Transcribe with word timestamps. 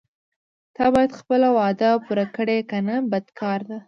ته 0.75 0.83
باید 0.93 1.17
خپله 1.19 1.47
وعده 1.57 1.89
پوره 2.05 2.25
کړې 2.35 2.57
کنه 2.71 2.95
بد 3.11 3.25
کار 3.39 3.59
ده. 3.69 3.77